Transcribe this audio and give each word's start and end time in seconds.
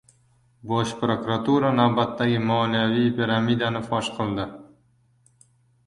Bosh 0.71 0.93
prokuratura 1.01 1.69
navbatdagi 1.81 2.41
moliyaviy 2.47 3.07
piramidani 3.21 3.87
fosh 3.93 4.15
qildi 4.19 4.51